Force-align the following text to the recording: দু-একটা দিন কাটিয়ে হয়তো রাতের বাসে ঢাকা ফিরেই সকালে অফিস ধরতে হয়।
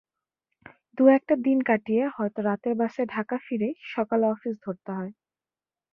দু-একটা 0.97 1.33
দিন 1.45 1.59
কাটিয়ে 1.61 2.03
হয়তো 2.15 2.39
রাতের 2.41 2.73
বাসে 2.75 3.01
ঢাকা 3.07 3.35
ফিরেই 3.45 3.73
সকালে 3.93 4.25
অফিস 4.27 4.55
ধরতে 4.65 4.91
হয়। 4.91 5.11